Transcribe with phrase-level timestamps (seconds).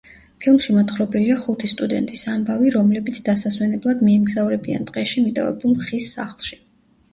[0.43, 6.63] ფილმში მოთხრობილია ხუთი სტუდენტის ამბავი, რომლებიც დასასვენებლად მიემგზავრებიან ტყეში მიტოვებულ ხის სახლში.